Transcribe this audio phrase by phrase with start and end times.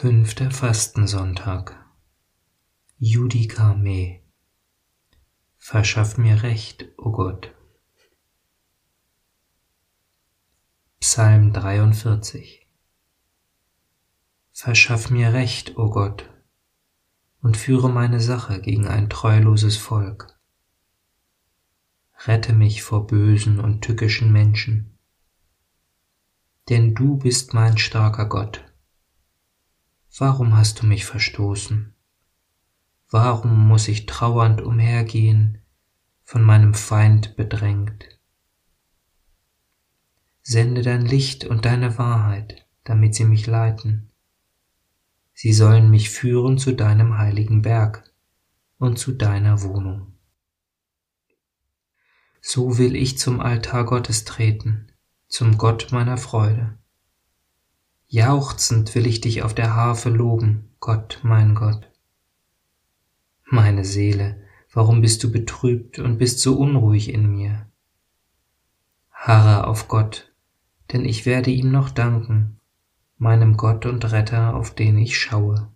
[0.00, 1.76] Fünfter Fastensonntag.
[2.98, 4.22] Judica me.
[5.58, 7.54] Verschaff mir Recht, o oh Gott.
[11.00, 12.66] Psalm 43.
[14.52, 16.30] Verschaff mir Recht, o oh Gott,
[17.42, 20.34] und führe meine Sache gegen ein treuloses Volk.
[22.24, 24.98] Rette mich vor bösen und tückischen Menschen.
[26.70, 28.64] Denn du bist mein starker Gott
[30.18, 31.94] Warum hast du mich verstoßen?
[33.10, 35.62] Warum muss ich trauernd umhergehen,
[36.24, 38.06] von meinem Feind bedrängt?
[40.42, 44.10] Sende dein Licht und deine Wahrheit, damit sie mich leiten.
[45.32, 48.12] Sie sollen mich führen zu deinem heiligen Berg
[48.78, 50.14] und zu deiner Wohnung.
[52.40, 54.90] So will ich zum Altar Gottes treten,
[55.28, 56.78] zum Gott meiner Freude.
[58.12, 61.92] Jauchzend will ich dich auf der Harfe loben, Gott, mein Gott.
[63.44, 67.68] Meine Seele, warum bist du betrübt und bist so unruhig in mir?
[69.12, 70.32] Harre auf Gott,
[70.92, 72.58] denn ich werde ihm noch danken,
[73.16, 75.70] meinem Gott und Retter, auf den ich schaue.